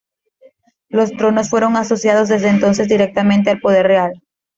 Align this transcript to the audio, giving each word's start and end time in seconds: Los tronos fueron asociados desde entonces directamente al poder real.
Los 0.89 1.11
tronos 1.11 1.51
fueron 1.51 1.75
asociados 1.77 2.27
desde 2.27 2.49
entonces 2.49 2.87
directamente 2.89 3.51
al 3.51 3.59
poder 3.59 3.85
real. 3.85 4.11